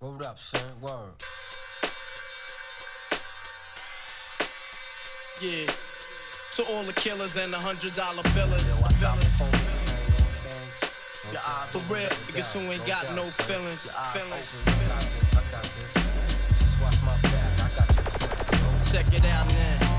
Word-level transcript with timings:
Word 0.00 0.24
up, 0.26 0.38
son. 0.38 0.60
Word. 0.80 1.10
Yeah. 5.42 5.66
To 6.54 6.62
all 6.72 6.84
the 6.84 6.92
killers 6.92 7.36
and 7.36 7.52
the 7.52 7.58
hundred 7.58 7.96
dollar 7.96 8.22
billers. 8.22 8.64
Yo, 8.68 8.80
watch 8.80 8.92
billers. 8.94 9.24
for 9.34 9.48
police, 9.50 9.66
man, 9.90 9.98
you 10.04 10.12
know 10.14 10.22
what 10.22 10.30
I'm 10.30 10.46
saying? 10.46 11.32
Your 11.32 11.42
eyes 11.44 11.68
For 11.70 11.82
real, 11.92 12.08
niggas 12.30 12.52
who 12.52 12.60
ain't 12.70 12.86
got 12.86 13.12
no 13.16 13.24
feelings. 13.24 13.90
Feelings. 14.12 14.60
I 14.66 14.70
got 14.86 15.00
this, 15.00 15.34
I 15.34 15.42
got 15.50 15.64
this. 15.64 15.92
Just 16.60 16.80
watch 16.80 17.02
my 17.02 17.16
back, 17.22 17.58
I 17.58 17.68
got 17.74 17.88
your 17.96 18.04
front, 18.04 18.86
you? 18.86 18.92
Check 18.92 19.12
it 19.12 19.24
out 19.24 19.48
now. 19.48 19.98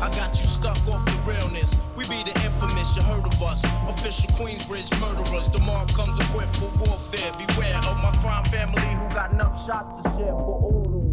I 0.00 0.10
got 0.10 0.34
you 0.34 0.46
stuck 0.48 0.88
off 0.88 1.04
the 1.06 1.12
realness. 1.24 1.83
We 1.96 2.02
be 2.08 2.24
the 2.24 2.34
infamous, 2.44 2.96
you 2.96 3.02
heard 3.02 3.24
of 3.24 3.40
us. 3.42 3.62
Official 3.88 4.28
Queensbridge 4.30 4.90
murderers. 5.00 5.48
Mobb 5.64 5.94
comes 5.94 6.18
equipped 6.18 6.56
for 6.56 6.70
warfare. 6.78 7.32
Beware 7.38 7.76
of 7.76 7.96
my 7.98 8.16
crime 8.20 8.44
family 8.50 8.94
who 8.94 9.14
got 9.14 9.32
enough 9.32 9.64
shots 9.66 10.02
to 10.02 10.10
share 10.10 10.34
for 10.34 10.58
all 10.60 10.78
of 10.78 10.84
them. 10.84 11.04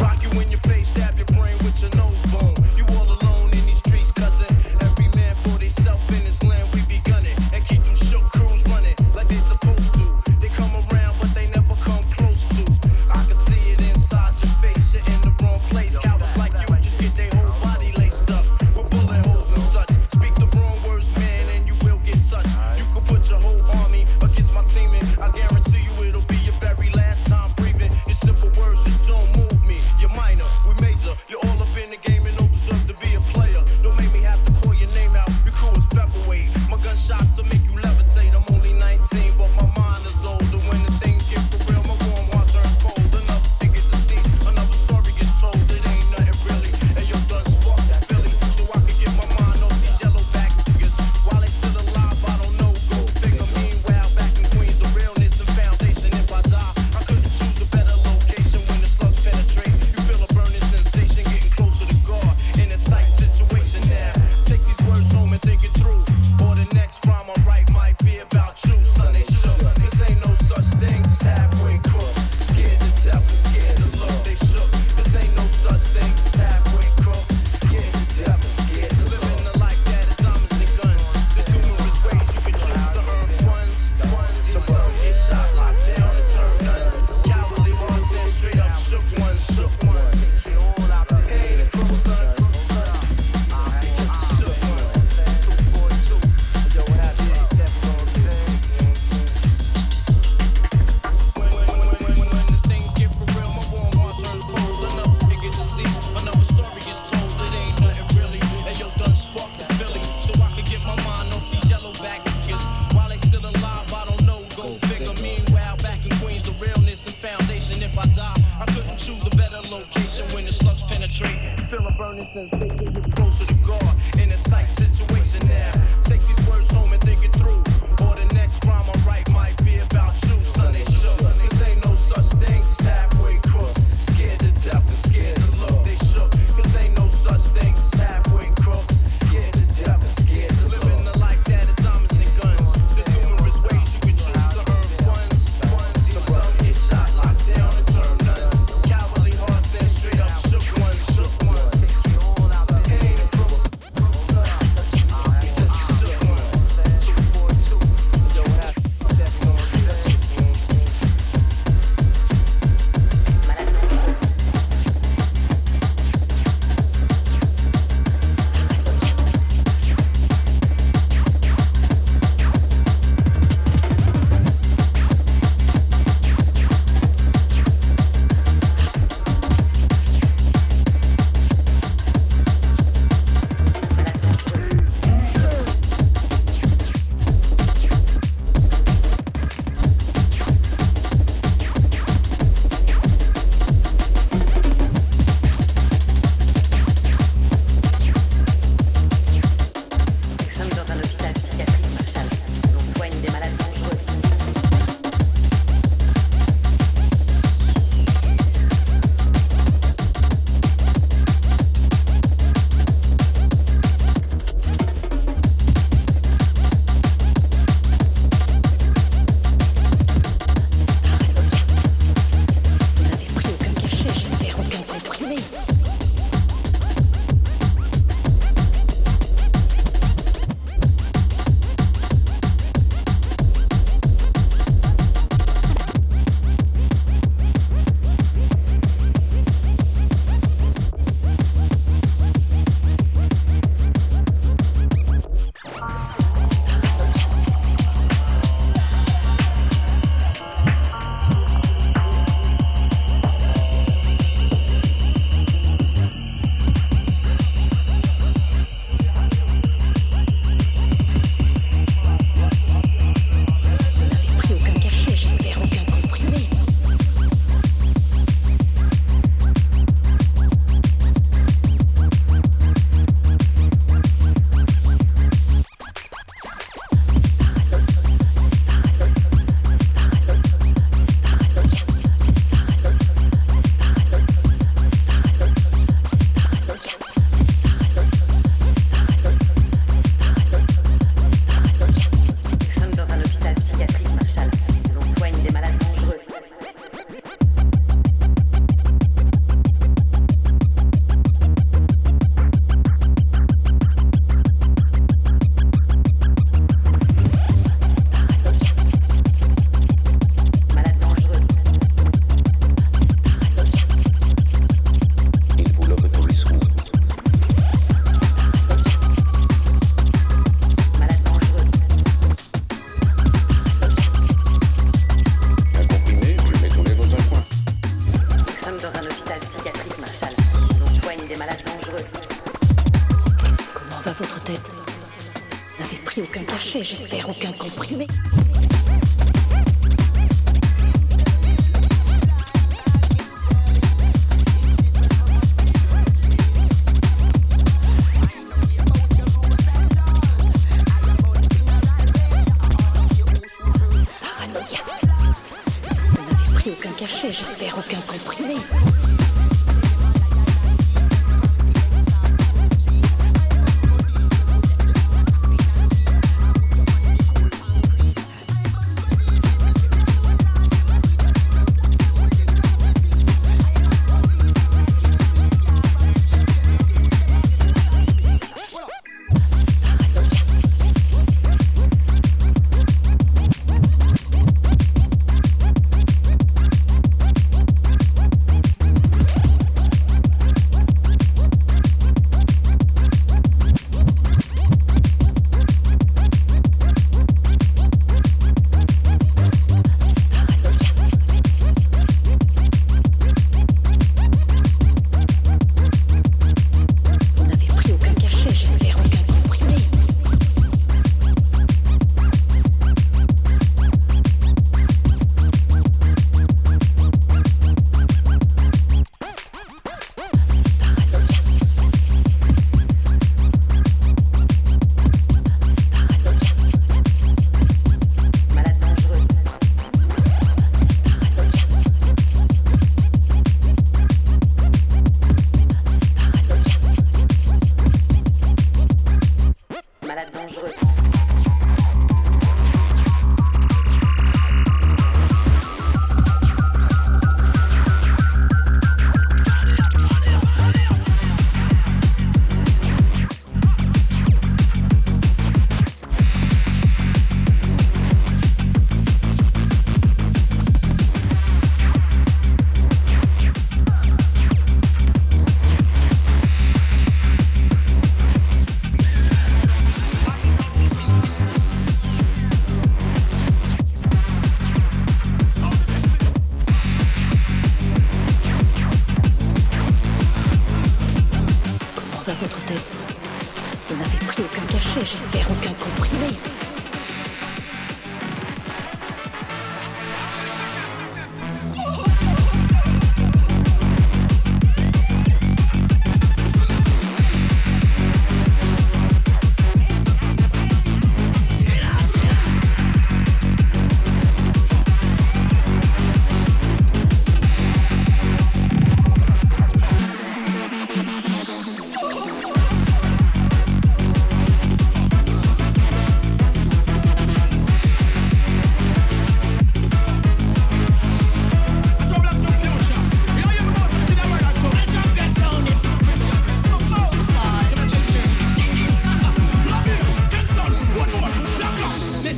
Rock 0.00 0.22
you 0.22 0.40
in 0.40 0.50
your 0.50 0.60
face, 0.60 0.88
stab 0.88 1.16
your 1.16 1.26
brain 1.26 1.56
with 1.64 1.80
your 1.80 1.90
nose 1.96 2.20
bone. 2.26 2.54
You 2.76 2.84
all 2.98 3.17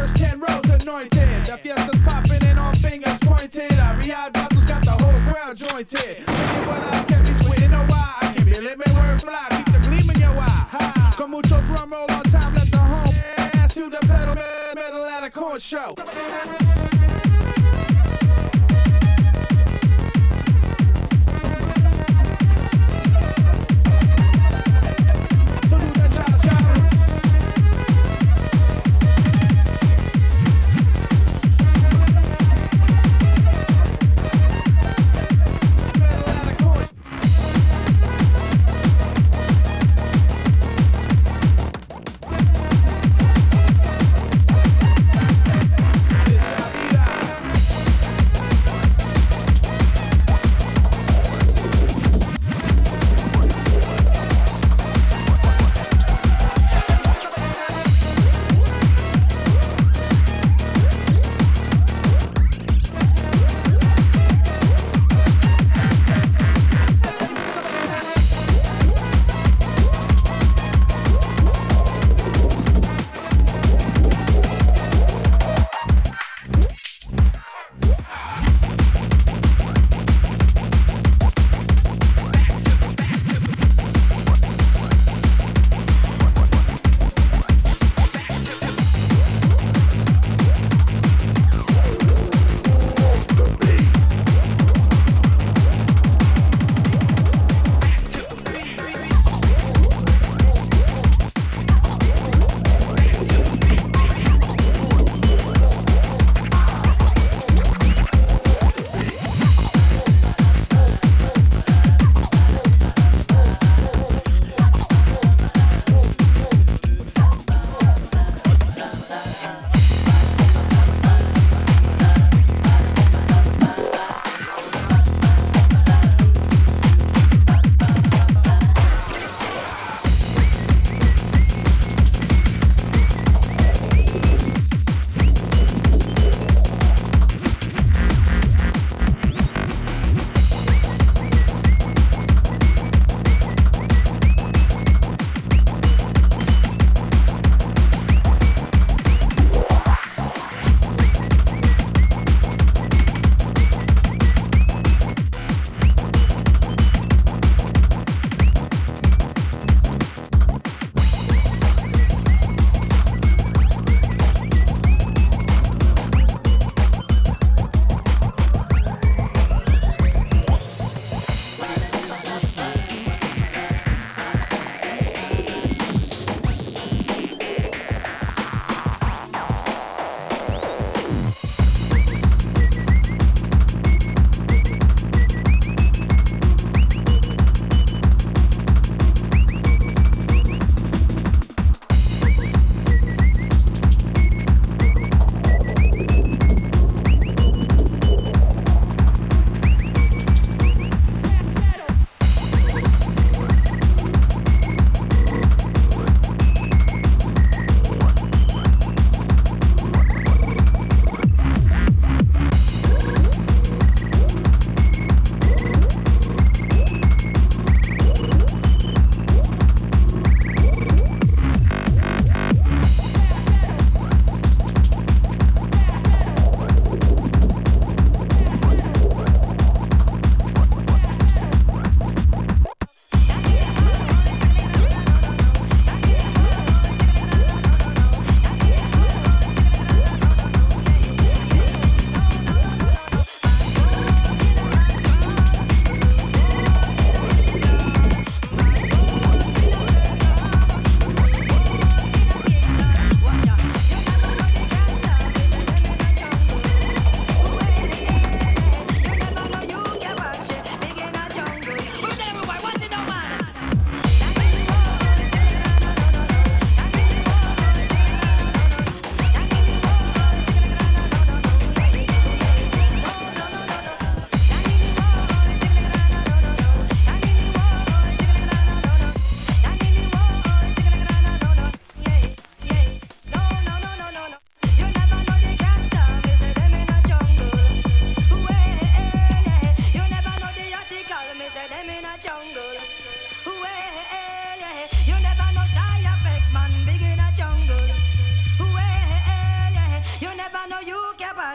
first 0.00 0.16
ten 0.16 0.40
rows 0.40 0.64
anointed. 0.68 1.46
The 1.46 1.58
fiesta's 1.58 2.00
popping 2.04 2.42
and 2.44 2.58
all 2.58 2.74
fingers 2.74 3.18
pointed. 3.20 3.72
Our 3.72 3.94
Riyadh 3.96 4.32
bottles 4.32 4.64
got 4.64 4.84
the 4.84 4.92
whole 4.92 5.20
crowd 5.28 5.56
jointed. 5.56 6.18
Look 6.20 6.66
what 6.68 6.94
else 6.94 7.04
can 7.06 7.22
be 7.22 7.30
squintin'. 7.30 7.74
a 7.74 7.86
while. 7.86 8.14
I 8.22 8.32
can 8.34 8.44
feel 8.44 8.66
it, 8.66 8.78
my 8.78 8.92
word 8.94 9.20
fly. 9.20 9.46
Keep 9.50 9.74
the 9.74 9.80
gleam 9.80 10.10
in 10.10 10.18
your 10.20 10.36
eye. 10.38 11.12
Come 11.16 11.32
mucho 11.32 11.60
drum 11.66 11.90
roll 11.90 12.10
on 12.10 12.22
time, 12.24 12.54
let 12.54 12.70
the 12.70 12.78
home 12.78 13.14
ass 13.36 13.74
to 13.74 13.90
the 13.90 13.98
pedal, 13.98 14.36
metal 14.74 15.04
at 15.04 15.24
a 15.24 15.30
corn 15.30 15.58
show. 15.58 15.94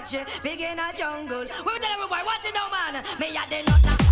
country, 0.06 0.34
big 0.44 0.62
in 0.62 0.80
a 0.80 0.96
jungle. 0.96 1.46
Women 1.65 1.82
tell 1.82 1.91
everybody 1.91 2.24
what 2.26 2.44
you 2.44 2.54
know, 2.54 2.70
man. 2.70 3.04
Me 3.20 3.36
a 3.36 3.50
the 3.50 3.70
nutter. 3.70 4.05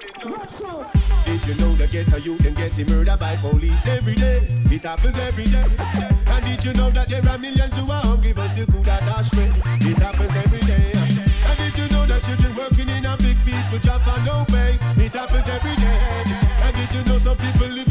Did 0.00 1.46
you 1.46 1.54
know 1.56 1.74
that 1.76 1.90
ghetto 1.90 2.16
youth 2.16 2.38
them 2.38 2.54
getting 2.54 2.86
murdered 2.86 3.18
by 3.18 3.36
police 3.36 3.86
every 3.86 4.14
day? 4.14 4.46
It 4.70 4.82
happens 4.82 5.18
every 5.18 5.44
day. 5.44 5.64
And 6.26 6.44
did 6.44 6.64
you 6.64 6.72
know 6.72 6.90
that 6.90 7.08
there 7.08 7.26
are 7.28 7.38
millions 7.38 7.74
who 7.76 7.90
are 7.90 8.00
hungry 8.00 8.32
but 8.32 8.48
still 8.48 8.66
food 8.66 8.88
at 8.88 9.02
astray? 9.20 9.52
It 9.80 9.98
happens 9.98 10.34
every 10.36 10.60
day. 10.60 10.92
And 10.94 11.56
did 11.58 11.76
you 11.76 11.88
know 11.90 12.06
that 12.06 12.22
children 12.24 12.56
working 12.56 12.88
in 12.88 13.04
a 13.04 13.16
big 13.18 13.36
people 13.44 13.78
job 13.80 14.00
for 14.02 14.20
no 14.24 14.44
pay? 14.48 14.78
It 15.04 15.12
happens 15.12 15.48
every 15.48 15.76
day. 15.76 16.00
And 16.64 16.74
did 16.76 16.94
you 16.94 17.04
know 17.04 17.18
some 17.18 17.36
people 17.36 17.68
living 17.68 17.89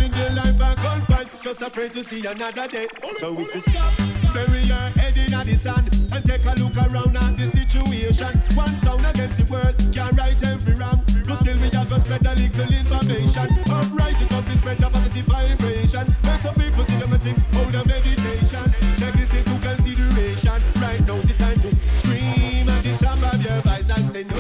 just 1.50 1.62
a 1.64 1.70
pray 1.72 1.90
to 1.90 2.04
see 2.04 2.24
another 2.28 2.68
day? 2.68 2.88
So 3.18 3.34
we 3.34 3.44
say 3.44 3.60
stop, 3.60 3.92
bury 4.36 4.62
your 4.70 4.86
head 5.02 5.18
in 5.18 5.32
the 5.32 5.58
sand 5.58 5.90
and 6.14 6.24
take 6.24 6.46
a 6.46 6.54
look 6.62 6.78
around 6.78 7.18
at 7.18 7.38
the 7.38 7.48
situation. 7.50 8.38
One 8.54 8.78
sound 8.86 9.04
against 9.04 9.38
the 9.42 9.46
world 9.50 9.74
can 9.92 10.14
right 10.16 10.38
every 10.46 10.76
wrong. 10.76 11.02
But 11.26 11.42
still 11.42 11.58
we 11.58 11.70
have 11.74 11.90
to 11.90 12.00
spread 12.02 12.26
a 12.28 12.36
little 12.38 12.70
information. 12.70 13.50
Uprising 13.66 14.30
up 14.38 14.46
is 14.46 14.58
spread 14.62 14.84
a 14.84 14.90
positive 14.94 15.26
vibration. 15.26 16.06
Make 16.22 16.42
some 16.42 16.54
people 16.54 16.84
see 16.86 16.98
them 17.02 17.14
and 17.14 17.24
think, 17.24 17.38
oh 17.58 17.66
the 17.74 17.82
meditation. 17.82 18.66
Check 19.02 19.14
this 19.18 19.34
into 19.34 19.58
consideration. 19.58 20.60
Right 20.78 21.02
now 21.02 21.18
it's 21.18 21.34
the 21.34 21.38
time 21.42 21.60
to 21.66 21.74
scream 21.98 22.70
at 22.70 22.84
the 22.86 22.94
top 23.02 23.18
of 23.26 23.42
your 23.42 23.58
voice 23.66 23.90
and 23.90 24.06
say 24.14 24.24
no. 24.30 24.38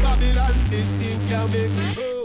Babylon 0.00 0.56
system 0.72 1.20
can 1.28 1.44
make 1.52 1.72
me 2.00 2.15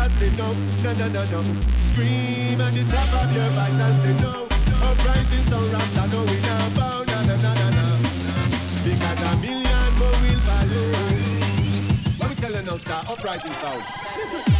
Whistler 0.00 0.18
say 0.18 0.36
no, 0.36 0.52
no, 0.82 0.92
no, 0.94 1.08
no, 1.08 1.42
no. 1.42 1.60
Scream 1.80 2.60
at 2.60 2.72
the 2.72 2.84
top 2.90 3.22
of 3.22 3.36
your 3.36 3.48
voice 3.50 3.80
and 3.80 3.96
say 4.00 4.22
no. 4.22 4.46
Uprising 4.82 5.44
sound 5.44 5.72
rasta, 5.72 6.08
no 6.16 6.24
we 6.24 6.40
now 6.40 6.68
bow, 6.70 7.04
na 7.04 7.22
na 7.22 7.36
na 7.36 7.54
na 7.54 7.70
na. 7.70 7.96
Because 8.84 9.22
a 9.22 9.36
million 9.40 9.92
more 9.98 10.16
will 10.22 10.40
follow. 10.48 10.86
Let 12.18 12.30
me 12.30 12.36
tell 12.36 12.52
you 12.52 12.62
now, 12.62 12.76
star 12.78 13.02
uprising 13.08 13.52
sound. 13.54 13.82
Qu'est-ce 14.16 14.59